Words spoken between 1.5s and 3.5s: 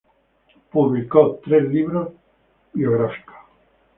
libros biográficos.